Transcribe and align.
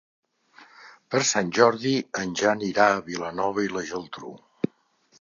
Per 1.15 1.21
Sant 1.33 1.51
Jordi 1.59 1.93
en 2.23 2.35
Jan 2.41 2.65
irà 2.71 2.91
a 2.97 3.07
Vilanova 3.13 3.71
i 3.71 3.75
la 3.79 3.89
Geltrú. 3.95 4.37